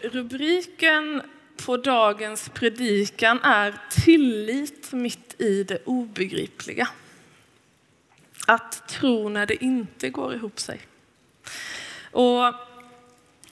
[0.00, 1.22] Rubriken
[1.66, 6.88] på dagens predikan är Tillit mitt i det obegripliga.
[8.46, 10.80] Att tro när det inte går ihop sig.
[12.12, 12.54] Och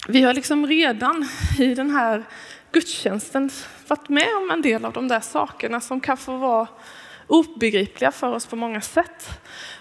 [0.08, 1.28] vi har liksom redan
[1.58, 2.24] i den här
[2.72, 3.50] gudstjänsten
[3.86, 6.68] varit med om en del av de där sakerna som kan få vara
[7.26, 9.28] obegripliga för oss på många sätt.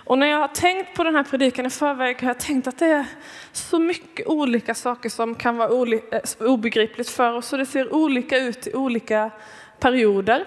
[0.05, 2.79] Och när jag har tänkt på den här predikan i förväg har jag tänkt att
[2.79, 3.05] det är
[3.51, 8.37] så mycket olika saker som kan vara eh, obegripligt för oss och det ser olika
[8.37, 9.31] ut i olika
[9.79, 10.45] perioder.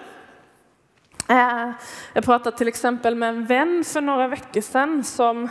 [1.29, 1.71] Eh,
[2.13, 5.49] jag pratade till exempel med en vän för några veckor sedan som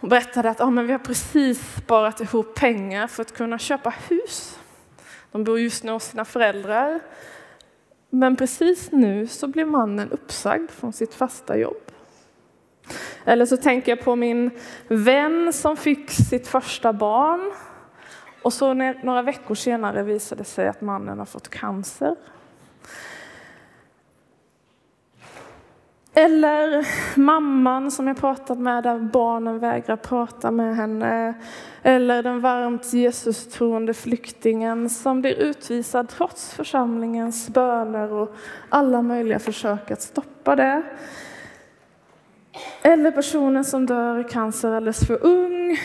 [0.00, 4.58] berättade att oh, men vi har precis sparat ihop pengar för att kunna köpa hus.
[5.32, 7.00] De bor just nu hos sina föräldrar.
[8.16, 11.90] Men precis nu så blir mannen uppsagd från sitt fasta jobb.
[13.24, 14.50] Eller så tänker jag på min
[14.88, 17.52] vän som fick sitt första barn
[18.42, 22.16] och så när, några veckor senare visade det sig att mannen har fått cancer.
[26.18, 26.86] Eller
[27.18, 31.34] mamman som jag pratat med där barnen vägrar prata med henne.
[31.82, 38.34] Eller den varmt Jesus-troende flyktingen som blir utvisad trots församlingens böner och
[38.68, 40.82] alla möjliga försök att stoppa det.
[42.82, 45.78] Eller personen som dör i cancer alldeles för ung.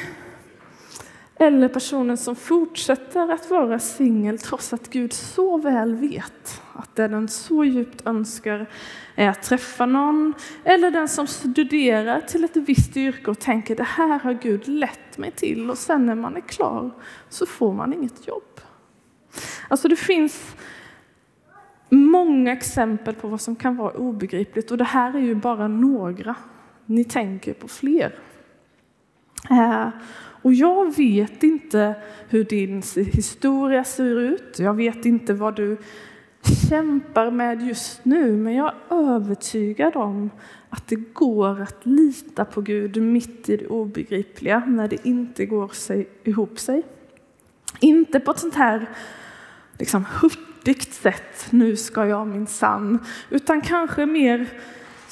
[1.42, 7.08] Eller personen som fortsätter att vara singel trots att Gud så väl vet att det
[7.08, 8.70] den så djupt önskar
[9.16, 10.34] är att träffa någon.
[10.64, 15.18] Eller den som studerar till ett visst yrke och tänker det här har Gud lett
[15.18, 16.92] mig till och sen när man är klar
[17.30, 18.62] så får man inget jobb.
[19.68, 20.56] Alltså det finns
[21.90, 26.36] många exempel på vad som kan vara obegripligt och det här är ju bara några
[26.86, 28.20] ni tänker på fler.
[29.50, 29.88] Eh,
[30.42, 31.96] och jag vet inte
[32.30, 34.60] hur din historia ser ut.
[34.60, 35.78] Jag vet inte vad du
[36.70, 40.30] kämpar med just nu, men jag är övertygad om
[40.70, 45.68] att det går att lita på Gud mitt i det obegripliga när det inte går
[45.68, 46.84] sig, ihop sig.
[47.80, 48.90] Inte på ett sånt här
[49.78, 53.00] liksom, hurtigt sätt, nu ska jag min sann,
[53.30, 54.50] utan kanske mer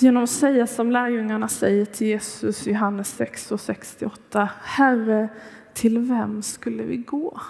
[0.01, 4.49] genom att säga som lärjungarna säger till Jesus i Johannes 6 och 68.
[4.61, 5.29] Herre,
[5.73, 7.41] till vem skulle vi gå?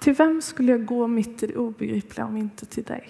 [0.00, 3.08] Till vem skulle jag gå mitt i det obegripliga om inte till dig?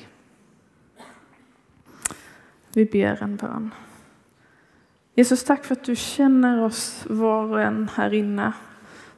[2.72, 3.71] Vi ber en bön.
[5.15, 8.53] Jesus, tack för att du känner oss var och en här inne.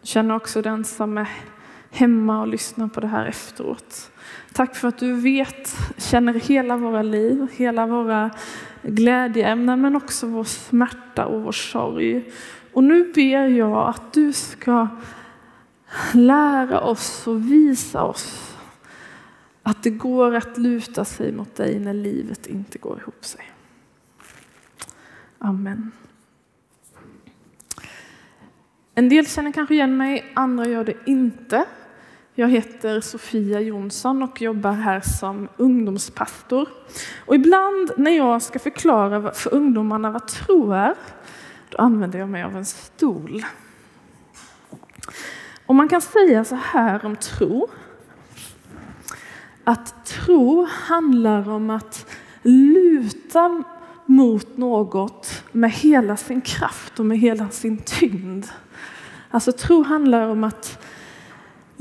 [0.00, 1.28] Du känner också den som är
[1.92, 4.10] hemma och lyssnar på det här efteråt.
[4.52, 8.30] Tack för att du vet, känner hela våra liv, hela våra
[8.82, 12.32] glädjeämnen men också vår smärta och vår sorg.
[12.72, 14.88] Och nu ber jag att du ska
[16.12, 18.56] lära oss och visa oss
[19.62, 23.50] att det går att luta sig mot dig när livet inte går ihop sig.
[25.38, 25.92] Amen.
[28.94, 31.64] En del känner kanske igen mig, andra gör det inte.
[32.34, 36.68] Jag heter Sofia Jonsson och jobbar här som ungdomspastor.
[37.26, 40.94] Och ibland när jag ska förklara för ungdomarna vad tro är,
[41.68, 43.44] då använder jag mig av en stol.
[45.66, 47.68] Och man kan säga så här om tro,
[49.64, 52.06] att tro handlar om att
[52.42, 53.62] luta
[54.06, 58.46] mot något med hela sin kraft och med hela sin tyngd.
[59.30, 60.84] Alltså tro handlar om att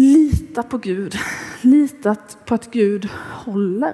[0.01, 1.15] Lita på Gud.
[1.61, 3.93] Lita på att Gud håller.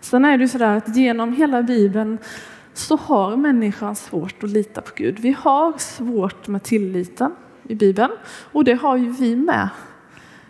[0.00, 2.18] Sen är det ju sådär att genom hela Bibeln
[2.74, 5.18] så har människan svårt att lita på Gud.
[5.18, 8.12] Vi har svårt med tilliten i Bibeln
[8.52, 9.68] och det har ju vi med.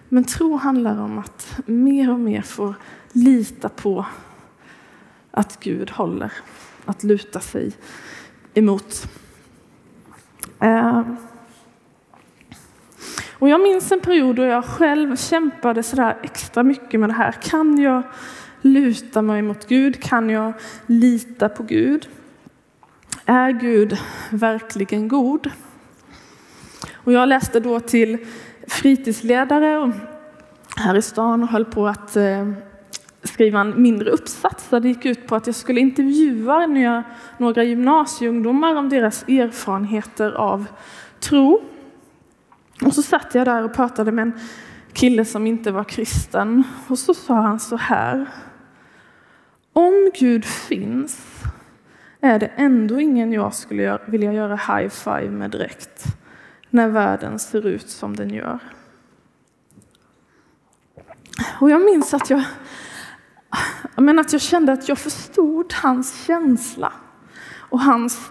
[0.09, 2.75] Men tro handlar om att mer och mer få
[3.13, 4.07] lita på
[5.31, 6.33] att Gud håller,
[6.85, 7.73] att luta sig
[8.55, 9.07] emot.
[10.63, 11.03] Uh.
[13.43, 17.33] Och jag minns en period då jag själv kämpade sådär extra mycket med det här.
[17.33, 18.03] Kan jag
[18.61, 20.03] luta mig mot Gud?
[20.03, 20.53] Kan jag
[20.87, 22.09] lita på Gud?
[23.27, 23.99] Är Gud
[24.31, 25.51] verkligen god?
[26.95, 28.19] Och jag läste då till
[28.69, 29.93] fritidsledare
[30.77, 32.53] här i stan och höll på att eh,
[33.23, 36.67] skriva en mindre uppsats där det gick ut på att jag skulle intervjua
[37.39, 40.67] några gymnasieungdomar om deras erfarenheter av
[41.21, 41.72] tro.
[42.85, 44.41] Och så satt jag där och pratade med en
[44.93, 46.65] kille som inte var kristen.
[46.89, 48.29] Och så sa han så här.
[49.73, 51.27] Om Gud finns
[52.21, 56.05] är det ändå ingen jag skulle vilja göra high five med direkt.
[56.71, 58.59] när världen ser ut som den gör.
[61.61, 62.45] Och jag minns att jag,
[63.97, 66.93] men att jag kände att jag förstod hans känsla
[67.55, 68.31] och hans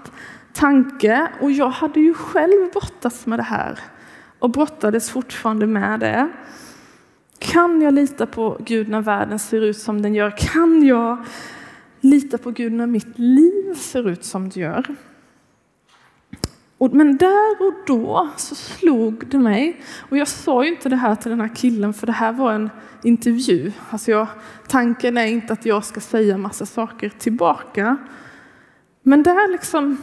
[0.53, 1.27] tanke.
[1.42, 3.80] Och jag hade ju själv brottats med det här
[4.41, 6.29] och brottades fortfarande med det.
[7.39, 10.33] Kan jag lita på Gud när världen ser ut som den gör?
[10.38, 11.25] Kan jag
[11.99, 14.95] lita på Gud när mitt liv ser ut som det gör?
[16.91, 21.15] men där och då så slog det mig, och jag sa ju inte det här
[21.15, 22.69] till den här killen för det här var en
[23.03, 23.71] intervju.
[23.89, 24.27] Alltså jag,
[24.67, 27.97] tanken är inte att jag ska säga massa saker tillbaka.
[29.03, 29.97] Men där liksom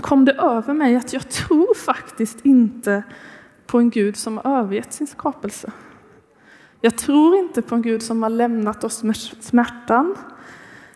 [0.00, 3.02] kom det över mig att jag tror faktiskt inte
[3.66, 5.72] på en Gud som har övergett sin skapelse.
[6.80, 10.16] Jag tror inte på en Gud som har lämnat oss med smärtan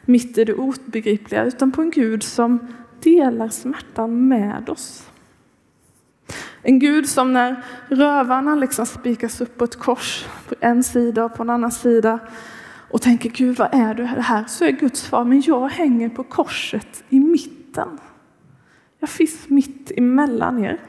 [0.04, 2.58] mitt i det obegripliga, utan på en Gud som
[3.00, 5.10] delar smärtan med oss.
[6.62, 11.34] En Gud som när rövarna liksom spikas upp på ett kors på en sida och
[11.34, 12.18] på en annan sida
[12.90, 14.44] och tänker Gud vad är det här?
[14.48, 17.98] Så är Guds svar, men jag hänger på korset i mitten.
[19.06, 20.80] Jag finns mitt emellan er.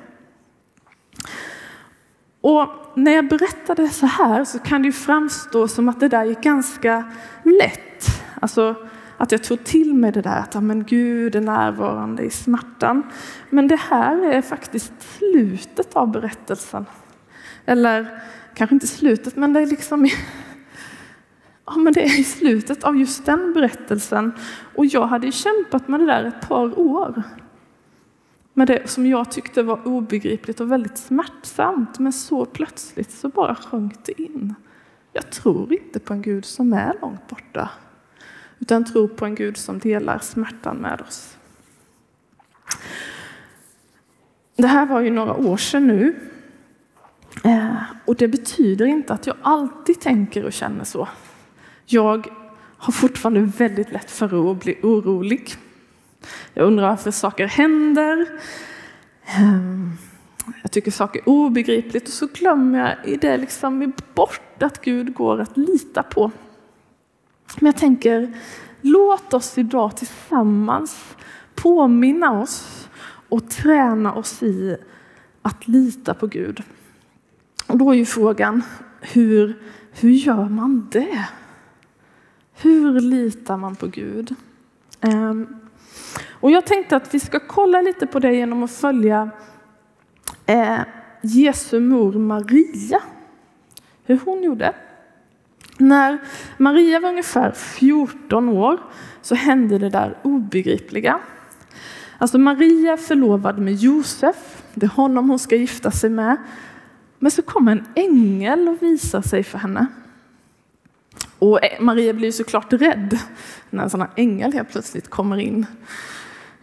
[2.42, 6.26] Och när jag berättade så här så kan det ju framstå som att det där
[6.26, 7.12] gick ganska
[7.44, 8.06] lätt.
[8.42, 8.76] Alltså
[9.18, 13.04] att jag tog till mig det där att ja, men Gud är närvarande i smärtan.
[13.50, 16.86] Men det här är faktiskt slutet av berättelsen.
[17.66, 18.22] Eller
[18.54, 20.06] kanske inte slutet, men det är liksom
[21.66, 24.32] ja, men det är i slutet av just den berättelsen.
[24.76, 27.24] Och jag hade kämpat med det där ett par år
[28.58, 32.00] med det som jag tyckte var obegripligt och väldigt smärtsamt.
[32.00, 34.56] Men så plötsligt så bara sjönk det in.
[35.14, 37.70] Jag tror inte på en Gud som är långt borta,
[38.60, 41.38] utan tror på en Gud som delar smärtan med oss.
[44.56, 46.16] Det här var ju några år sedan nu.
[47.44, 51.08] Eh, och det betyder inte att jag alltid tänker och känner så.
[51.86, 52.28] Jag
[52.78, 55.56] har fortfarande väldigt lätt för att bli orolig.
[56.54, 58.28] Jag undrar varför saker händer.
[59.26, 59.92] Ehm,
[60.62, 65.14] jag tycker saker är obegripligt och så glömmer jag i det liksom bort att Gud
[65.14, 66.32] går att lita på.
[67.60, 68.34] Men jag tänker,
[68.82, 71.16] låt oss idag tillsammans
[71.56, 72.88] påminna oss
[73.30, 74.78] och träna oss i
[75.42, 76.64] att lita på Gud.
[77.68, 78.64] Och då är ju frågan,
[79.02, 79.60] hur,
[79.92, 81.28] hur gör man det?
[82.54, 84.36] Hur litar man på Gud?
[85.02, 85.67] Um,
[86.40, 89.30] och jag tänkte att vi ska kolla lite på det genom att följa
[90.46, 90.80] eh,
[91.22, 93.02] Jesu mor Maria.
[94.04, 94.74] Hur hon gjorde.
[95.78, 96.18] När
[96.58, 98.80] Maria var ungefär 14 år
[99.22, 101.20] så hände det där obegripliga.
[102.18, 106.38] Alltså Maria är förlovad med Josef, det är honom hon ska gifta sig med.
[107.20, 109.88] Men så kommer en ängel och visar sig för henne.
[111.40, 113.20] Och eh, Maria blir såklart rädd
[113.70, 115.66] när en sån här ängel helt plötsligt kommer in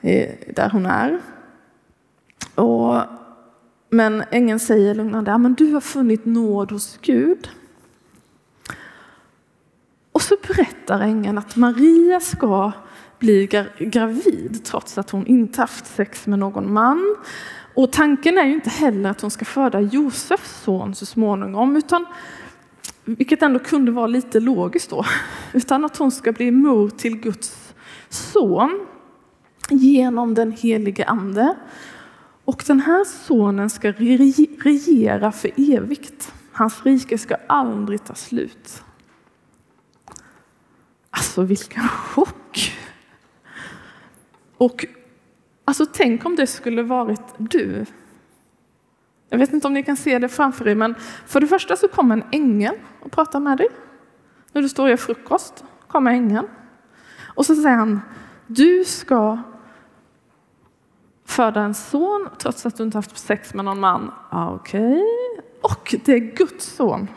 [0.05, 1.21] Eh, där hon är.
[2.55, 3.03] Och,
[3.91, 7.49] men ängeln säger lugnande, ja, men du har funnit nåd hos Gud.
[10.13, 12.73] Och så berättar ängeln att Maria ska
[13.19, 13.49] bli
[13.79, 17.17] gravid trots att hon inte haft sex med någon man.
[17.75, 22.07] Och tanken är ju inte heller att hon ska föda Josefs son så småningom, utan,
[23.05, 25.05] vilket ändå kunde vara lite logiskt då,
[25.53, 27.75] utan att hon ska bli mor till Guds
[28.09, 28.87] son
[29.71, 31.57] genom den helige Ande.
[32.45, 36.33] Och den här sonen ska regera för evigt.
[36.53, 38.83] Hans rike ska aldrig ta slut.
[41.11, 42.73] Alltså vilken chock!
[44.57, 44.87] Och
[45.65, 47.87] alltså tänk om det skulle varit du.
[49.29, 50.95] Jag vet inte om ni kan se det framför er, men
[51.27, 53.69] för det första så kommer en ängel och pratar med dig.
[54.53, 56.47] När du står och gör frukost kommer ängeln.
[57.25, 58.01] Och så säger han,
[58.47, 59.39] du ska
[61.35, 64.13] föda en son trots att du inte haft sex med någon man.
[64.33, 64.93] Okej.
[64.93, 65.03] Okay.
[65.63, 67.09] Och det är Guds son.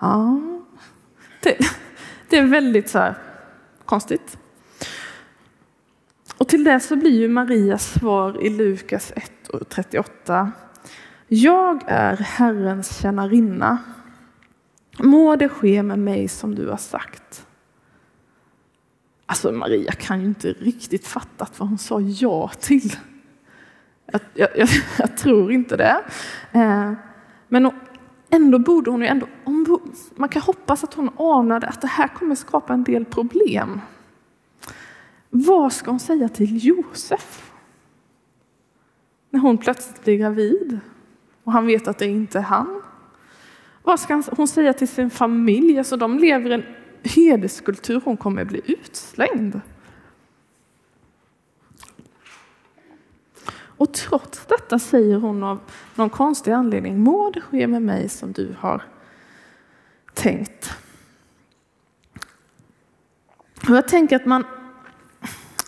[0.00, 0.40] Ja.
[1.42, 1.58] Det,
[2.28, 3.14] det är väldigt så här,
[3.84, 4.38] konstigt.
[6.36, 10.52] Och till det så blir ju Marias svar i Lukas 1 och 38.
[11.28, 13.78] Jag är Herrens tjänarinna.
[14.98, 17.46] Må det ske med mig som du har sagt.
[19.26, 22.96] Alltså Maria kan ju inte riktigt fattat vad hon sa ja till.
[24.12, 26.00] Jag, jag, jag tror inte det.
[26.52, 26.92] Eh,
[27.48, 27.70] men
[28.30, 29.26] ändå borde hon ju ändå,
[30.14, 33.80] man kan hoppas att hon anade att det här kommer skapa en del problem.
[35.30, 37.50] Vad ska hon säga till Josef?
[39.30, 40.80] när hon plötsligt blir gravid
[41.44, 42.82] och han vet att det inte är han?
[43.82, 45.78] Vad ska hon säga till sin familj?
[45.78, 46.64] Alltså de lever i en
[47.02, 49.60] hederskultur, hon kommer bli utslängd.
[53.80, 55.60] Och trots detta säger hon av
[55.94, 58.82] någon konstig anledning, må det ske med mig som du har
[60.14, 60.70] tänkt.
[63.68, 64.44] Och jag tänker att man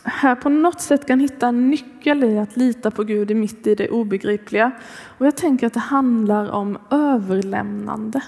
[0.04, 3.66] här på något sätt kan hitta en nyckel i att lita på Gud i mitt
[3.66, 4.73] i det obegripliga.
[5.19, 8.23] Och jag tänker att det handlar om överlämnande.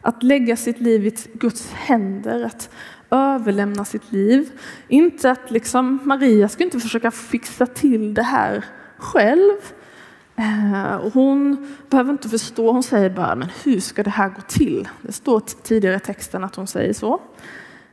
[0.00, 2.70] Att lägga sitt liv i Guds händer, att
[3.10, 4.50] överlämna sitt liv.
[4.88, 8.64] Inte att liksom, Maria ska inte försöka fixa till det här
[8.96, 9.56] själv.
[10.36, 14.88] Eh, hon behöver inte förstå, hon säger bara, men hur ska det här gå till?
[15.02, 17.20] Det står tidigare i texten att hon säger så.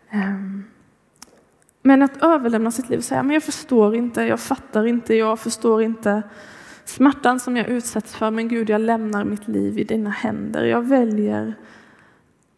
[0.09, 0.63] Ehm,
[1.81, 5.39] men att överlämna sitt liv och säga, men jag förstår inte, jag fattar inte, jag
[5.39, 6.23] förstår inte
[6.85, 10.63] smärtan som jag utsätts för, men Gud, jag lämnar mitt liv i dina händer.
[10.63, 11.55] Jag väljer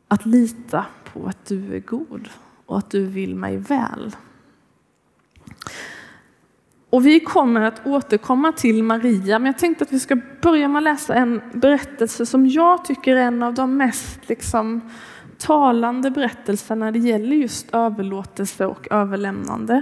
[0.08, 2.30] att lita på att du är god
[2.68, 4.16] och att du vill mig väl.
[6.90, 10.78] Och vi kommer att återkomma till Maria, men jag tänkte att vi ska börja med
[10.78, 14.82] att läsa en berättelse som jag tycker är en av de mest liksom,
[15.38, 19.82] talande berättelserna när det gäller just överlåtelse och överlämnande.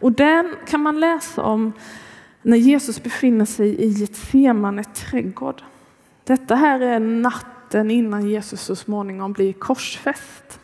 [0.00, 1.72] Och den kan man läsa om
[2.42, 5.62] när Jesus befinner sig i ett trädgård.
[6.24, 10.60] Detta här är natten innan Jesus så småningom blir korsfäst.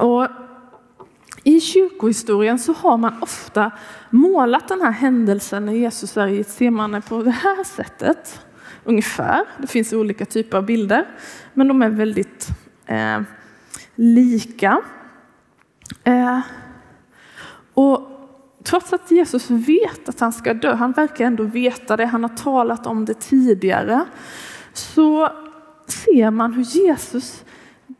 [0.00, 0.28] Och
[1.44, 3.70] I kyrkohistorien så har man ofta
[4.10, 6.50] målat den här händelsen när Jesus är i ett
[7.08, 8.40] på det här sättet
[8.84, 9.44] ungefär.
[9.58, 11.06] Det finns olika typer av bilder,
[11.54, 12.48] men de är väldigt
[12.86, 13.20] eh,
[13.94, 14.82] lika.
[16.04, 16.40] Eh,
[17.74, 18.10] och
[18.64, 22.36] trots att Jesus vet att han ska dö, han verkar ändå veta det, han har
[22.36, 24.04] talat om det tidigare,
[24.72, 25.28] så
[25.86, 27.44] ser man hur Jesus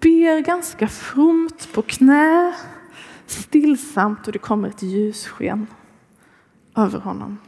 [0.00, 2.54] ber ganska fromt på knä,
[3.26, 5.66] stillsamt och det kommer ett ljussken
[6.76, 7.38] över honom.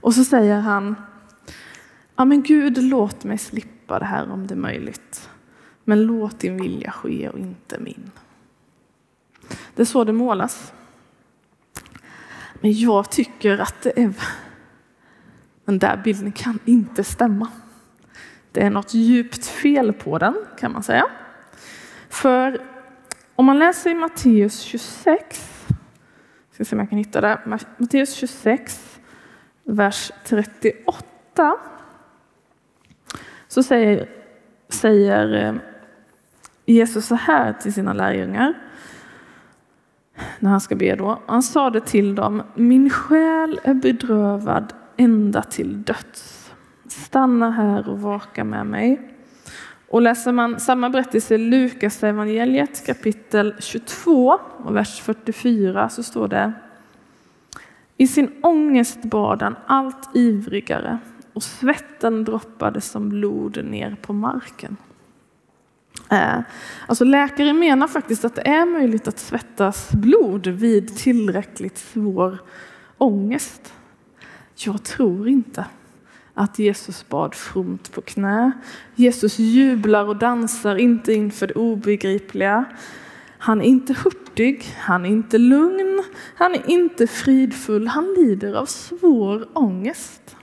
[0.00, 0.96] Och så säger han
[2.16, 5.30] Ja, men Gud, låt mig slippa det här om det är möjligt.
[5.84, 8.10] Men låt din vilja ske och inte min.
[9.74, 10.72] Det är så det målas.
[12.54, 14.12] Men jag tycker att det är...
[15.64, 17.48] Den där bilden kan inte stämma.
[18.52, 21.06] Det är något djupt fel på den, kan man säga.
[22.08, 22.60] För
[23.34, 25.68] om man läser i Matteus 26,
[26.52, 29.00] ska se om jag kan hitta det, Matteus 26,
[29.64, 31.56] vers 38,
[33.48, 34.08] så säger,
[34.68, 35.54] säger eh,
[36.66, 38.54] Jesus så här till sina lärjungar
[40.38, 41.22] när han ska be då.
[41.26, 46.39] Han sa det till dem, min själ är bedrövad ända till döds.
[46.90, 49.00] Stanna här och vaka med mig.
[49.88, 56.28] Och läser man samma berättelse i Lukas evangeliet kapitel 22 och vers 44 så står
[56.28, 56.52] det
[57.96, 60.98] I sin ångest bad han allt ivrigare
[61.32, 64.76] och svetten droppade som blod ner på marken.
[66.10, 66.40] Eh,
[66.86, 72.38] alltså läkare menar faktiskt att det är möjligt att svettas blod vid tillräckligt svår
[72.98, 73.72] ångest.
[74.54, 75.64] Jag tror inte
[76.34, 78.52] att Jesus bad fromt på knä.
[78.94, 82.64] Jesus jublar och dansar inte inför det obegripliga.
[83.38, 86.02] Han är inte hurtig, han är inte lugn,
[86.34, 90.36] han är inte fridfull, han lider av svår ångest.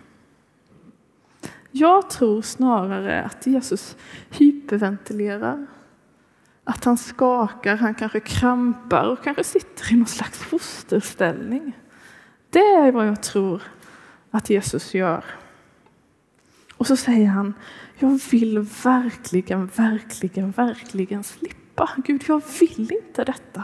[1.72, 3.98] Jag tror snarare att Jesus
[4.30, 5.68] hyperventilerar.
[6.64, 11.78] Att han skakar, han kanske krampar och kanske sitter i någon slags fosterställning.
[12.50, 13.62] Det är vad jag tror
[14.32, 15.24] att Jesus gör.
[16.78, 17.54] Och så säger han,
[18.00, 21.90] jag vill verkligen, verkligen, verkligen slippa.
[21.98, 23.64] Gud, jag vill inte detta.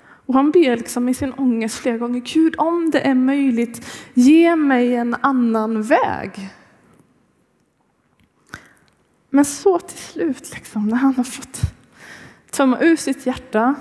[0.00, 4.56] Och han ber liksom i sin ångest flera gånger, Gud om det är möjligt, ge
[4.56, 6.50] mig en annan väg.
[9.30, 11.60] Men så till slut, liksom, när han har fått
[12.50, 13.74] tömma ur sitt hjärta,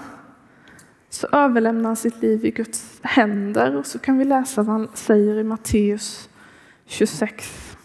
[1.10, 3.75] så överlämnar han sitt liv i Guds händer.
[3.75, 6.29] Och så kan vi läsa vad han säger i Matteus
[6.88, 7.77] 26,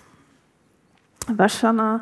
[1.27, 2.01] verserna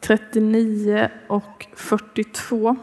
[0.00, 2.76] 39 och 42.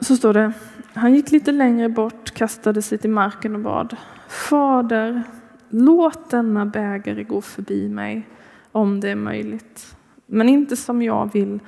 [0.00, 0.52] Så står det,
[0.94, 3.96] han gick lite längre bort, kastade sig till marken och bad.
[4.28, 5.22] Fader,
[5.68, 8.28] låt denna bägare gå förbi mig
[8.72, 9.96] om det är möjligt.
[10.26, 11.60] Men inte som jag vill,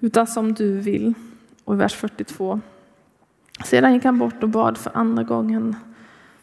[0.00, 1.14] utan som du vill.
[1.64, 2.60] Och i vers 42.
[3.64, 5.76] Sedan gick han bort och bad för andra gången.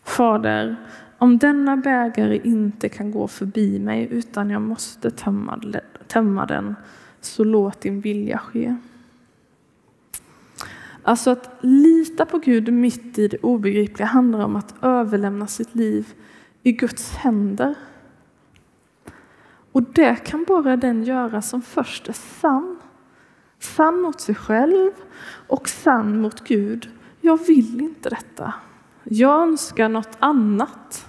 [0.04, 0.76] Fader,
[1.18, 5.60] om denna bägare inte kan gå förbi mig utan jag måste tömma,
[6.08, 6.76] tömma den,
[7.22, 8.76] så låt din vilja ske.
[11.04, 16.14] Alltså att lita på Gud mitt i det obegripliga handlar om att överlämna sitt liv
[16.64, 17.76] i Guds händer.
[19.72, 22.78] Och det kan bara den göra som först är sann.
[23.60, 24.92] Sann mot sig själv
[25.48, 26.90] och sann mot Gud.
[27.22, 28.54] Jag vill inte detta.
[29.10, 31.08] Jag önskar något annat.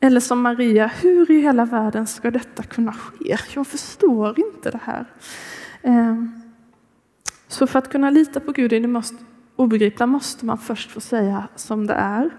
[0.00, 3.36] Eller som Maria, hur i hela världen ska detta kunna ske?
[3.54, 5.06] Jag förstår inte det här.
[5.82, 6.42] Ehm,
[7.48, 9.02] så för att kunna lita på Gud i det
[9.56, 12.30] obegripliga måste man först få säga som det är.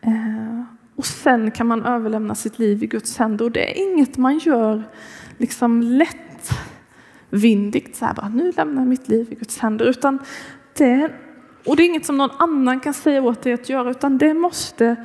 [0.00, 0.64] Ehm,
[0.96, 3.44] och sen kan man överlämna sitt liv i Guds händer.
[3.44, 4.82] Och det är inget man gör
[5.38, 9.86] liksom lättvindigt, så här bara, nu lämnar jag mitt liv i Guds händer.
[9.86, 10.18] Utan
[10.76, 11.27] det, är
[11.64, 14.34] och det är inget som någon annan kan säga åt dig att göra, utan det
[14.34, 14.96] måste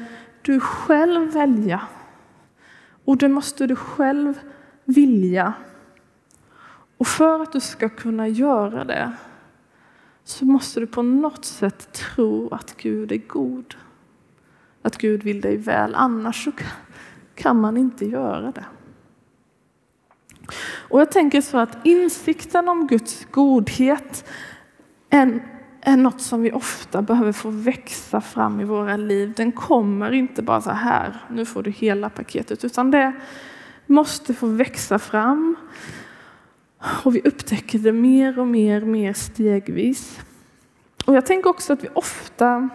[0.41, 1.81] du själv välja.
[3.05, 4.39] Och det måste du själv
[4.85, 5.53] vilja.
[6.97, 9.11] Och för att du ska kunna göra det
[10.23, 13.75] så måste du på något sätt tro att Gud är god.
[14.81, 16.51] Att Gud vill dig väl, annars så
[17.35, 18.65] kan man inte göra det.
[20.89, 24.29] Och jag tänker så att insikten om Guds godhet
[25.09, 25.47] är
[25.85, 29.33] är något som vi ofta behöver få växa fram i våra liv.
[29.37, 33.13] Den kommer inte bara så här, nu får du hela paketet, utan det
[33.85, 35.55] måste få växa fram.
[37.03, 40.19] Och vi upptäcker det mer och mer, mer stegvis.
[41.05, 42.69] Och jag tänker också att vi ofta,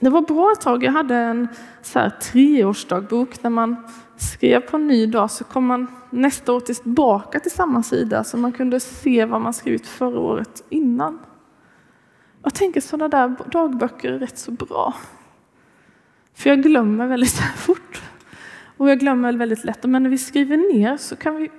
[0.00, 1.48] det var bra ett tag, jag hade en
[1.82, 3.76] så här treårsdagbok när man
[4.16, 8.36] skrev på en ny dag så kom man nästa år tillbaka till samma sida så
[8.36, 11.18] man kunde se vad man skrivit förra året innan.
[12.44, 14.94] Jag tänker sådana där dagböcker är rätt så bra.
[16.34, 18.02] För jag glömmer väldigt fort.
[18.76, 19.84] Och jag glömmer väldigt lätt.
[19.84, 21.50] Men när vi skriver ner så kan vi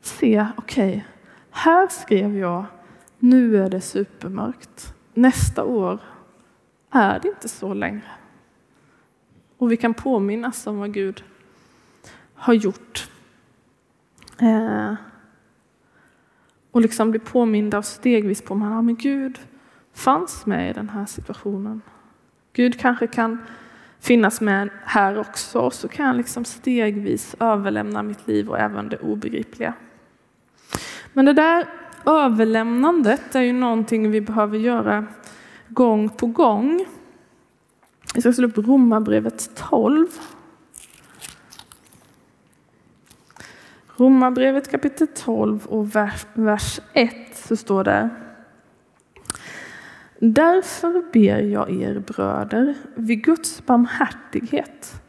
[0.00, 1.02] se, okej, okay,
[1.50, 2.64] här skrev jag,
[3.18, 4.94] nu är det supermörkt.
[5.14, 6.00] Nästa år
[6.90, 8.10] är det inte så längre.
[9.58, 11.24] Och vi kan påminnas om vad Gud
[12.34, 13.10] har gjort.
[14.40, 14.94] Eh,
[16.70, 19.38] och liksom bli påminda stegvis på, ja men Gud
[19.98, 21.82] fanns med i den här situationen.
[22.52, 23.38] Gud kanske kan
[24.00, 28.88] finnas med här också och så kan jag liksom stegvis överlämna mitt liv och även
[28.88, 29.74] det obegripliga.
[31.12, 31.66] Men det där
[32.06, 35.06] överlämnandet är ju någonting vi behöver göra
[35.68, 36.84] gång på gång.
[38.14, 40.06] Vi ska slå upp Romarbrevet 12.
[43.96, 45.96] Romarbrevet kapitel 12 och
[46.34, 48.10] vers 1 så står det
[50.20, 55.02] Därför ber jag er bröder vid Guds barmhärtighet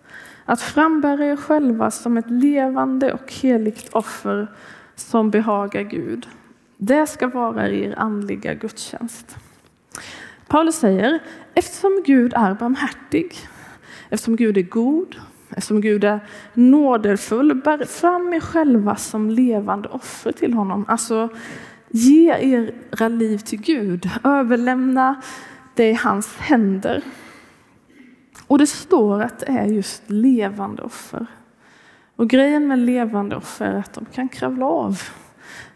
[0.46, 4.48] att frambära er själva som ett levande och heligt offer
[4.96, 6.28] som behagar Gud.
[6.78, 9.38] Det ska vara er andliga gudstjänst.
[10.48, 11.20] Paulus säger,
[11.54, 13.36] eftersom Gud är barmhärtig,
[14.10, 15.16] eftersom Gud är god,
[15.50, 16.20] eftersom Gud är
[16.54, 20.86] nådefull, bär fram er själva som levande offer till honom.
[20.88, 21.30] Alltså
[21.90, 25.22] Ge era liv till Gud, överlämna
[25.74, 27.04] det i hans händer.
[28.48, 31.26] Och det står att det är just levande offer.
[32.16, 35.02] Och grejen med levande offer är att de kan kravla av.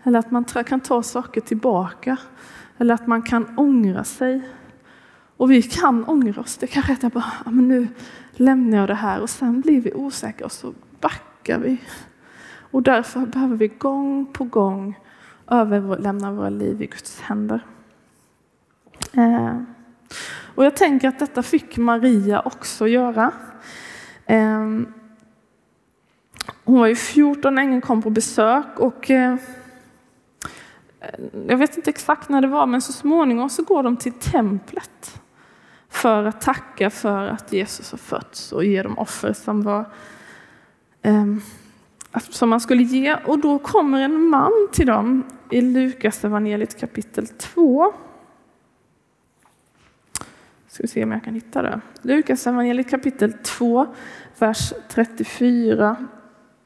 [0.03, 2.17] Eller att man kan ta saker tillbaka.
[2.77, 4.41] Eller att man kan ångra sig.
[5.37, 6.57] Och vi kan ångra oss.
[6.57, 7.87] Det kanske är att bara, men nu
[8.31, 11.77] lämnar jag det här och sen blir vi osäkra och så backar vi.
[12.71, 14.95] Och därför behöver vi gång på gång
[15.53, 17.65] överlämna våra liv i Guds händer.
[19.13, 19.57] Eh,
[20.55, 23.31] och jag tänker att detta fick Maria också göra.
[24.25, 24.59] Eh,
[26.63, 29.35] hon var ju 14 när ängeln kom på besök och eh,
[31.47, 35.21] jag vet inte exakt när det var, men så småningom så går de till templet
[35.89, 39.85] för att tacka för att Jesus har fötts och ge dem offer som var
[41.01, 41.25] eh,
[42.19, 43.15] som man skulle ge.
[43.15, 47.93] Och då kommer en man till dem i Lukas evangeliet kapitel 2.
[50.67, 51.81] Ska vi se om jag kan hitta det.
[52.01, 53.87] Lukas evangeliet kapitel 2,
[54.39, 55.95] vers 34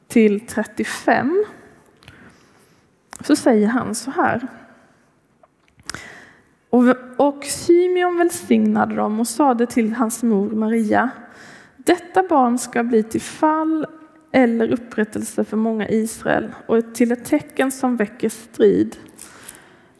[0.06, 1.44] till 35.
[3.20, 4.48] Så säger han så här.
[6.70, 6.84] Och,
[7.16, 11.10] och Symeon välsignade dem och sade till hans mor Maria
[11.76, 13.86] detta barn ska bli till fall
[14.32, 18.96] eller upprättelse för många Israel och till ett tecken som väcker strid.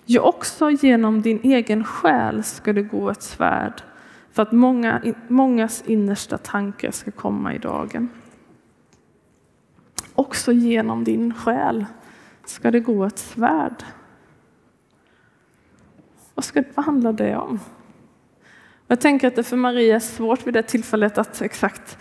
[0.05, 3.83] Ja, också genom din egen själ ska det gå ett svärd
[4.33, 8.09] för att många, mångas innersta tankar ska komma i dagen.
[10.15, 11.87] Också genom din själ
[12.45, 13.85] ska det gå ett svärd.
[16.35, 17.61] Vad, ska, vad handlar det om?
[18.87, 21.99] Jag tänker att det för Maria är svårt vid det tillfället att exakt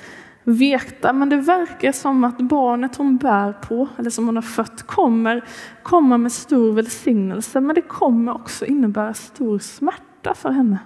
[0.47, 4.83] veta, men det verkar som att barnet hon bär på, eller som hon har fött,
[4.83, 5.43] kommer
[5.83, 10.79] komma med stor välsignelse, men det kommer också innebära stor smärta för henne.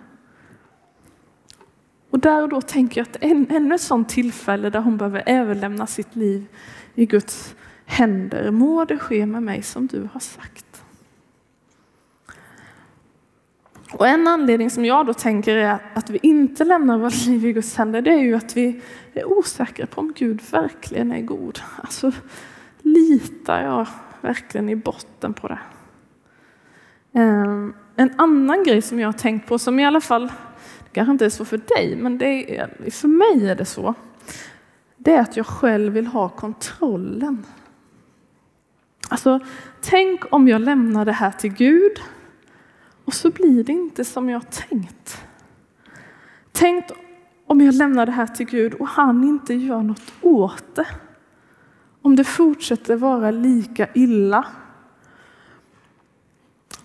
[2.09, 5.23] Och där och då tänker jag att än, ännu ett sådant tillfälle där hon behöver
[5.25, 6.45] överlämna sitt liv
[6.95, 8.51] i Guds händer.
[8.51, 10.70] Må det ske med mig som du har sagt.
[13.93, 17.53] Och en anledning som jag då tänker är att vi inte lämnar vårt liv i
[17.53, 18.81] Guds händer, det är ju att vi
[19.13, 21.59] är osäkra på om Gud verkligen är god.
[21.81, 22.11] Alltså,
[22.81, 23.87] litar jag
[24.21, 25.59] verkligen i botten på det?
[27.13, 30.27] Ehm, en annan grej som jag har tänkt på, som i alla fall,
[30.83, 33.93] det kanske inte är så för dig, men det är, för mig är det så.
[34.97, 37.45] Det är att jag själv vill ha kontrollen.
[39.09, 39.39] Alltså,
[39.81, 42.01] tänk om jag lämnar det här till Gud
[43.05, 45.23] och så blir det inte som jag tänkt.
[46.51, 46.85] Tänk
[47.47, 50.87] om jag lämnar det här till Gud och han inte gör något åt det.
[52.01, 54.45] Om det fortsätter vara lika illa.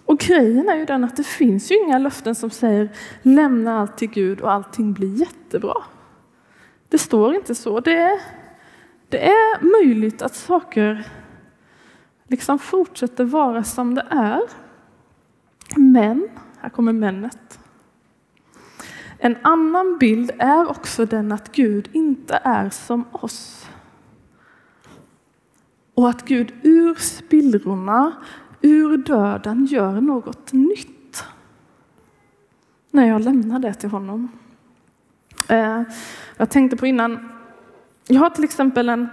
[0.04, 2.88] Och grejen är ju den att det finns ju inga löften som säger
[3.22, 5.82] lämna allt till Gud och allting blir jättebra.
[6.88, 7.80] Det står inte så.
[7.80, 8.20] Det är,
[9.08, 11.08] det är möjligt att saker
[12.28, 14.40] liksom fortsätter vara som det är.
[15.74, 16.28] Men,
[16.60, 17.58] här kommer männet.
[19.18, 23.66] En annan bild är också den att Gud inte är som oss.
[25.94, 28.12] Och att Gud ur spillrorna,
[28.60, 31.24] ur döden gör något nytt.
[32.90, 34.28] När jag lämnar det till honom.
[35.48, 35.82] Eh,
[36.36, 37.28] jag tänkte på innan,
[38.06, 39.08] jag har till exempel en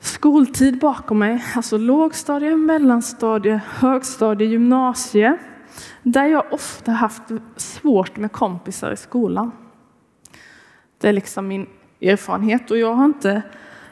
[0.00, 5.38] skoltid bakom mig, alltså lågstadie, mellanstadie, högstadie, gymnasie
[6.02, 7.22] där jag ofta haft
[7.56, 9.52] svårt med kompisar i skolan.
[10.98, 11.66] Det är liksom min
[12.00, 13.42] erfarenhet och jag har inte,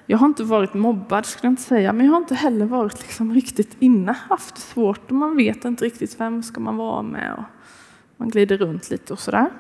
[0.07, 3.01] jag har inte varit mobbad skulle jag inte säga, men jag har inte heller varit
[3.01, 7.35] liksom riktigt inne, haft svårt och man vet inte riktigt vem ska man vara med
[7.39, 7.45] och
[8.17, 9.51] man glider runt lite och sådär.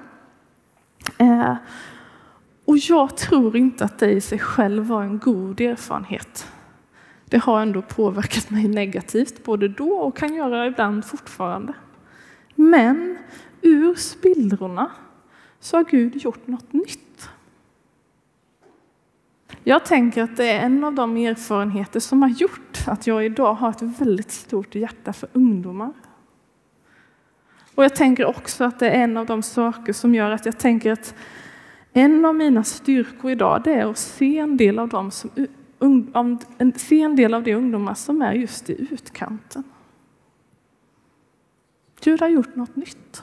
[1.19, 1.55] Eh,
[2.65, 6.47] och jag tror inte att det i sig själv var en god erfarenhet.
[7.25, 11.73] Det har ändå påverkat mig negativt både då och kan göra ibland fortfarande.
[12.57, 13.19] Men
[13.63, 14.91] ur spillrorna
[15.61, 17.29] så har Gud gjort något nytt.
[19.65, 23.55] Jag tänker att det är en av de erfarenheter som har gjort att jag idag
[23.55, 25.93] har ett väldigt stort hjärta för ungdomar.
[27.75, 30.59] Och jag tänker också att det är en av de saker som gör att jag
[30.59, 31.15] tänker att
[31.93, 35.31] en av mina styrkor idag det är att se en del av, dem som,
[36.77, 39.65] se en del av de ungdomar som är just i utkanten.
[42.07, 43.23] Gud har gjort något nytt.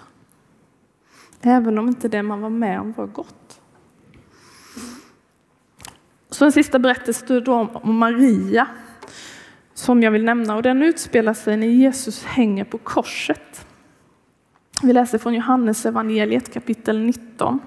[1.41, 3.61] Även om inte det man var med om var gott.
[6.29, 8.67] Så en sista berättelse då om Maria
[9.73, 13.65] som jag vill nämna och den utspelar sig när Jesus hänger på korset.
[14.83, 17.59] Vi läser från Johannes evangeliet kapitel 19.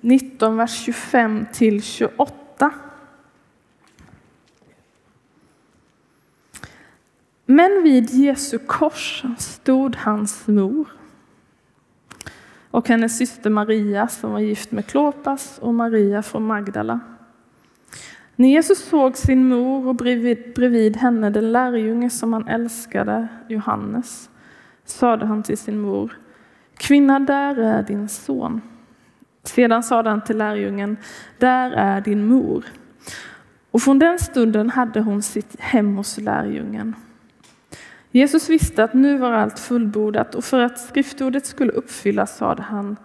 [0.00, 2.72] 19, ehm, vers 25 till 28.
[7.46, 10.88] Men vid Jesu kors stod hans mor
[12.70, 17.00] och hennes syster Maria som var gift med Klopas och Maria från Magdala.
[18.36, 24.30] När Jesus såg sin mor och bredvid, bredvid henne den lärjunge som han älskade, Johannes,
[24.84, 26.18] sade han till sin mor,
[26.76, 28.60] Kvinna, där är din son.
[29.44, 30.96] Sedan sade han till lärjungen,
[31.38, 32.64] där är din mor.
[33.70, 36.94] Och från den stunden hade hon sitt hem hos lärjungen.
[38.12, 42.96] Jesus visste att nu var allt fullbordat och för att skriftordet skulle uppfyllas sade han,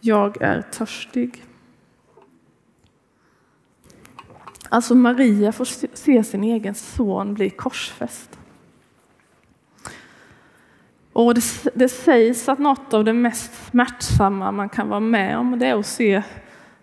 [0.00, 1.44] jag är törstig.
[4.68, 5.64] Alltså Maria får
[5.96, 8.38] se sin egen son bli korsfäst.
[11.12, 11.42] Och det,
[11.74, 15.78] det, sägs att något av det mest smärtsamma man kan vara med om det är
[15.78, 16.22] att se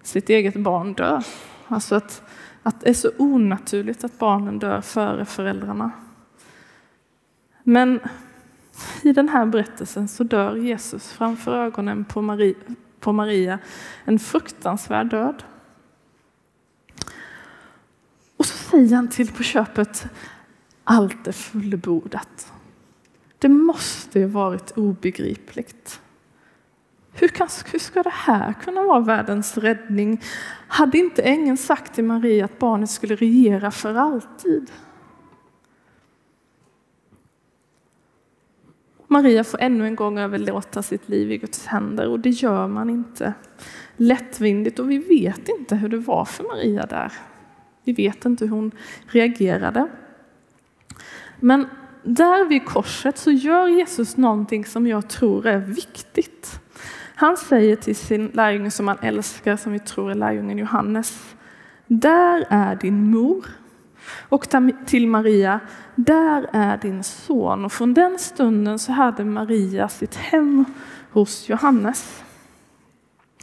[0.02, 1.22] sitt eget barn dö.
[1.68, 2.24] Alltså att,
[2.64, 5.92] att det är så onaturligt att barnen dör före föräldrarna.
[7.64, 8.00] Men
[9.02, 12.56] i den här berättelsen så dör Jesus framför ögonen på Maria,
[13.00, 13.60] på Maria
[14.06, 15.44] en fruktansvärd död.
[18.38, 20.06] Och så säger han till på köpet,
[20.84, 22.54] allt är fullbordat.
[23.40, 26.00] Det måste ju varit obegripligt.
[27.14, 30.22] Hur, kan, hur ska det här kunna vara världens räddning?
[30.68, 34.72] Hade inte ängeln sagt till Maria att barnet skulle regera för alltid?
[39.14, 42.90] Maria får ännu en gång överlåta sitt liv i Guds händer och det gör man
[42.90, 43.34] inte
[43.98, 47.14] lättvindigt och vi vet inte hur det var för Maria där.
[47.84, 48.72] Vi vet inte hur hon
[49.08, 49.88] reagerade.
[51.40, 51.68] Men
[52.04, 56.60] där vid korset så gör Jesus någonting som jag tror är viktigt.
[57.16, 61.36] Han säger till sin lärjunge som han älskar, som vi tror är lärjungen Johannes,
[61.88, 63.46] där är din mor.
[64.10, 64.48] Och
[64.86, 65.60] till Maria,
[65.96, 67.66] där är din son.
[67.66, 70.66] Och från den stunden så hade Maria sitt hem
[71.12, 72.24] hos Johannes.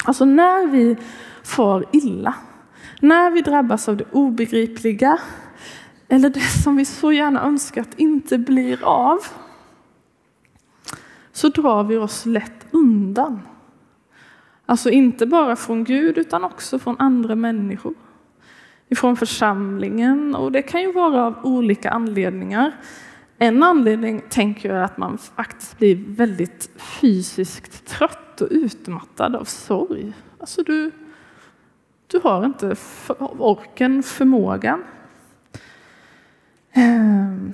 [0.05, 0.97] Alltså när vi
[1.43, 2.35] far illa,
[3.01, 5.19] när vi drabbas av det obegripliga
[6.09, 9.19] eller det som vi så gärna önskat inte blir av,
[11.33, 13.41] så drar vi oss lätt undan.
[14.67, 17.95] Alltså inte bara från Gud utan också från andra människor.
[18.93, 22.73] Ifrån församlingen och det kan ju vara av olika anledningar.
[23.39, 29.45] En anledning tänker jag är att man faktiskt blir väldigt fysiskt trött och utmattad av
[29.45, 30.13] sorg.
[30.39, 30.91] Alltså du,
[32.07, 32.77] du har inte
[33.39, 34.85] orken, förmågan.
[36.73, 37.53] Ehm,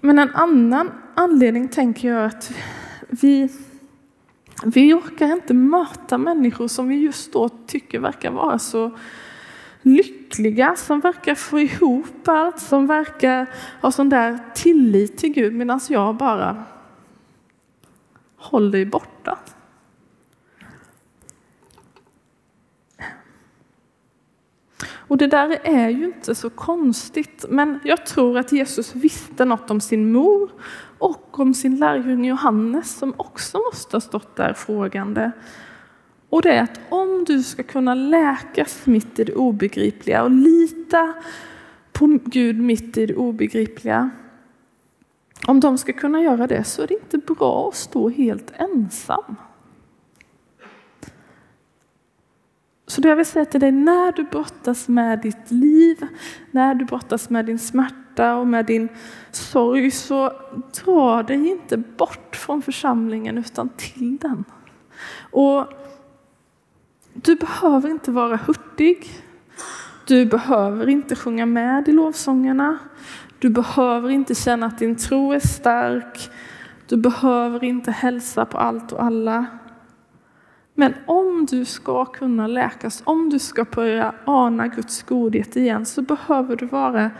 [0.00, 2.52] men en annan anledning tänker jag att
[3.08, 3.48] vi
[4.64, 8.98] vi orkar inte möta människor som vi just då tycker verkar vara så
[9.82, 10.17] lyckliga,
[10.76, 13.46] som verkar få ihop allt, som verkar
[13.82, 16.64] ha sån där tillit till Gud medan jag bara
[18.36, 19.38] håller dig borta.
[25.08, 29.70] Och det där är ju inte så konstigt, men jag tror att Jesus visste något
[29.70, 30.50] om sin mor
[30.98, 35.30] och om sin lärjunge Johannes som också måste ha stått där frågande.
[36.28, 41.14] Och det är att om du ska kunna läkas mitt i det obegripliga och lita
[41.92, 44.10] på Gud mitt i det obegripliga,
[45.46, 49.36] om de ska kunna göra det så är det inte bra att stå helt ensam.
[52.86, 56.06] Så det jag vill säga till dig, när du brottas med ditt liv,
[56.50, 58.88] när du brottas med din smärta och med din
[59.30, 60.32] sorg, så
[60.84, 64.44] dra dig inte bort från församlingen utan till den.
[65.30, 65.66] Och
[67.22, 69.10] du behöver inte vara hurtig.
[70.06, 72.78] Du behöver inte sjunga med i lovsångerna.
[73.38, 76.30] Du behöver inte känna att din tro är stark.
[76.86, 79.46] Du behöver inte hälsa på allt och alla.
[80.74, 86.02] Men om du ska kunna läkas, om du ska börja ana Guds godhet igen så
[86.02, 87.10] behöver du vara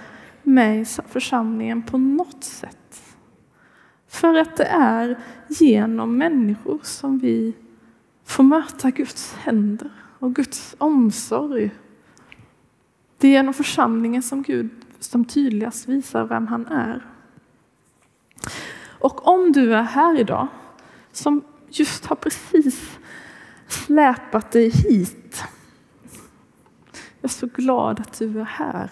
[0.42, 3.02] med i församlingen på något sätt.
[4.08, 7.54] För att det är genom människor som vi
[8.28, 11.70] få möta Guds händer och Guds omsorg.
[13.18, 17.06] Det är genom församlingen som Gud som tydligast visar vem han är.
[19.00, 20.48] Och om du är här idag
[21.12, 22.98] som just har precis
[23.66, 25.42] släpat dig hit.
[27.20, 28.90] Jag är så glad att du är här.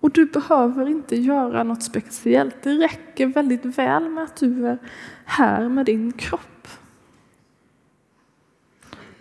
[0.00, 2.62] Och du behöver inte göra något speciellt.
[2.62, 4.78] Det räcker väldigt väl med att du är
[5.24, 6.68] här med din kropp.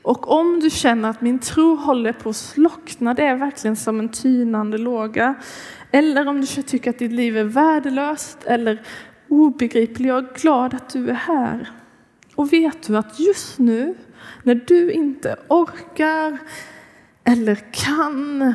[0.02, 4.00] Och om du känner att min tro håller på att slockna, det är verkligen som
[4.00, 5.36] en tynande låga.
[5.92, 8.82] Eller om du tycker att ditt liv är värdelöst eller
[9.28, 11.70] obegripligt, jag är glad att du är här.
[12.36, 13.96] Och vet du att just nu,
[14.44, 16.38] när du inte orkar
[17.24, 18.54] eller kan,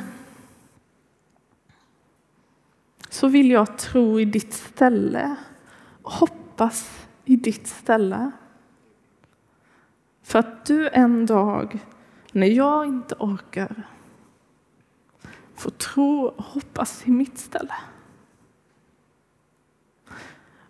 [3.11, 5.37] så vill jag tro i ditt ställe,
[6.03, 8.31] hoppas i ditt ställe.
[10.23, 11.79] För att du en dag,
[12.33, 13.83] när jag inte orkar,
[15.55, 17.75] får tro och hoppas i mitt ställe.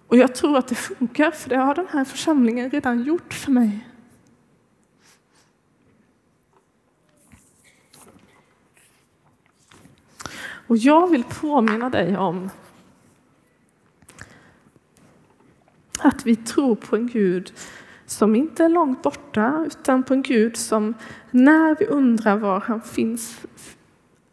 [0.07, 3.51] Och jag tror att det funkar, för det har den här församlingen redan gjort för
[3.51, 3.89] mig.
[10.71, 12.51] Och jag vill påminna dig om
[15.99, 17.53] att vi tror på en Gud
[18.07, 20.95] som inte är långt borta, utan på en Gud som
[21.31, 23.41] när vi undrar var han finns,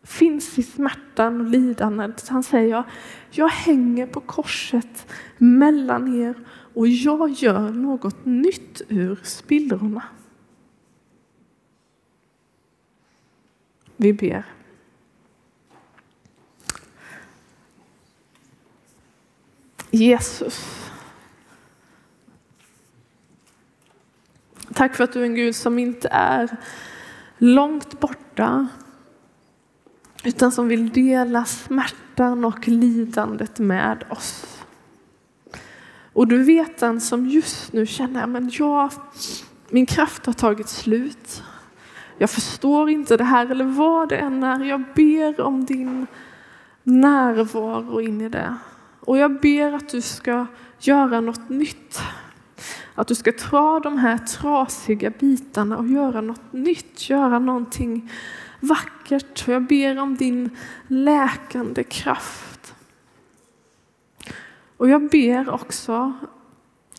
[0.03, 2.27] finns i smärtan och lidandet.
[2.27, 2.83] Han säger,
[3.31, 6.35] jag hänger på korset mellan er
[6.73, 10.03] och jag gör något nytt ur spillrorna.
[13.95, 14.45] Vi ber.
[19.91, 20.89] Jesus.
[24.73, 26.57] Tack för att du är en Gud som inte är
[27.37, 28.67] långt borta
[30.23, 34.57] utan som vill dela smärtan och lidandet med oss.
[36.13, 38.91] Och du vet den som just nu känner att jag,
[39.69, 41.43] min kraft har tagit slut.
[42.17, 44.63] Jag förstår inte det här eller vad det än är.
[44.63, 46.07] Jag ber om din
[46.83, 48.57] närvaro in i det.
[49.07, 50.45] Och jag ber att du ska
[50.79, 52.01] göra något nytt.
[52.95, 58.11] Att du ska ta de här trasiga bitarna och göra något nytt, göra någonting
[58.59, 59.47] vackert.
[59.47, 62.73] Jag ber om din läkande kraft.
[64.77, 66.13] Och jag ber också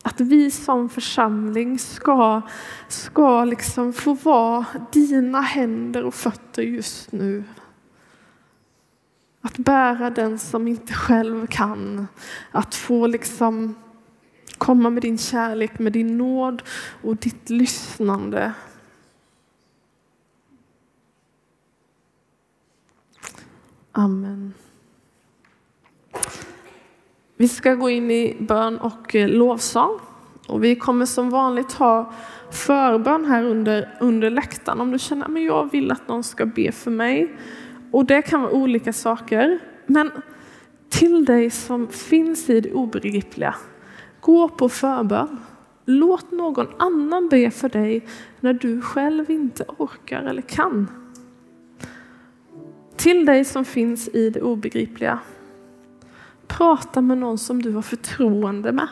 [0.03, 2.41] att vi som församling ska,
[2.87, 7.43] ska liksom få vara dina händer och fötter just nu.
[9.49, 12.07] Att bära den som inte själv kan.
[12.51, 13.75] Att få liksom
[14.57, 16.63] komma med din kärlek, med din nåd
[17.01, 18.53] och ditt lyssnande.
[23.91, 24.53] Amen.
[27.37, 29.99] Vi ska gå in i bön och eh, lovsång.
[30.47, 32.13] Och vi kommer som vanligt ha
[32.51, 34.81] förbön här under, under läktaren.
[34.81, 37.35] Om du känner att jag vill att någon ska be för mig.
[37.91, 39.59] Och det kan vara olika saker.
[39.85, 40.11] Men
[40.89, 43.55] till dig som finns i det obegripliga,
[44.19, 45.39] gå på förbön.
[45.85, 48.05] Låt någon annan be för dig
[48.39, 50.87] när du själv inte orkar eller kan.
[52.95, 55.19] Till dig som finns i det obegripliga,
[56.47, 58.87] prata med någon som du har förtroende med.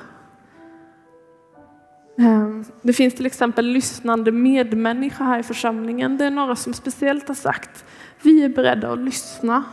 [2.20, 2.66] Ehm.
[2.82, 6.18] Det finns till exempel lyssnande medmänniskor här i församlingen.
[6.18, 7.86] Det är några som speciellt har sagt,
[8.22, 9.64] vi är beredda att lyssna,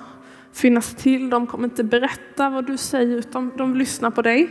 [0.53, 1.31] finnas till.
[1.31, 4.51] De kommer inte berätta vad du säger utan de lyssnar på dig.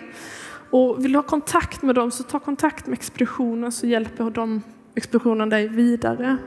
[0.69, 4.61] Och vill du ha kontakt med dem så ta kontakt med expeditionen så hjälper de
[4.95, 6.37] expeditionen dig vidare.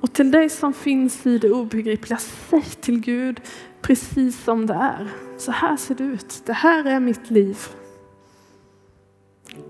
[0.00, 3.40] Och till dig som finns i det obegripliga, säg till Gud
[3.80, 5.08] precis som det är.
[5.38, 6.42] Så här ser det ut.
[6.46, 7.58] Det här är mitt liv.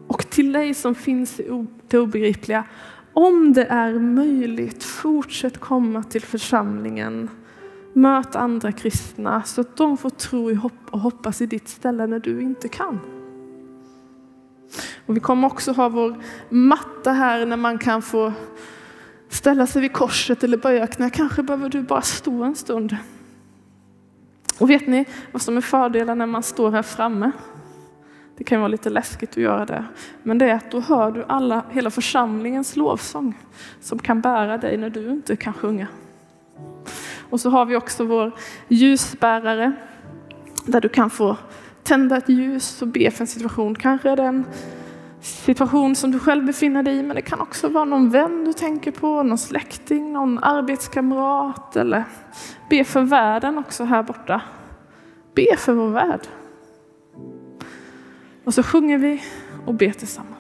[0.06, 2.64] Och till dig som finns i det obegripliga,
[3.12, 7.30] om det är möjligt, fortsätt komma till församlingen.
[7.92, 12.40] Möt andra kristna så att de får tro och hoppas i ditt ställe när du
[12.42, 13.00] inte kan.
[15.06, 16.16] Och vi kommer också ha vår
[16.48, 18.32] matta här när man kan få
[19.28, 21.10] ställa sig vid korset eller böja knä.
[21.10, 22.96] Kanske behöver du bara stå en stund.
[24.58, 27.30] Och vet ni vad som är fördelen när man står här framme?
[28.38, 29.84] Det kan vara lite läskigt att göra det.
[30.22, 33.38] Men det är att då hör du alla, hela församlingens lovsång
[33.80, 35.86] som kan bära dig när du inte kan sjunga.
[37.30, 38.32] Och så har vi också vår
[38.68, 39.72] ljusbärare
[40.66, 41.36] där du kan få
[41.82, 43.74] tända ett ljus och be för en situation.
[43.74, 44.44] Kanske är det en
[45.20, 48.52] situation som du själv befinner dig i, men det kan också vara någon vän du
[48.52, 52.04] tänker på, någon släkting, någon arbetskamrat eller
[52.70, 54.40] be för världen också här borta.
[55.34, 56.20] Be för vår värld.
[58.48, 59.22] Och så sjunger vi
[59.66, 60.37] och ber tillsammans.